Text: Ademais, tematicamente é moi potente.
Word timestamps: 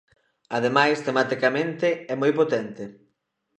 Ademais, 0.57 0.97
tematicamente 1.07 1.87
é 2.11 2.13
moi 2.21 2.31
potente. 2.39 2.83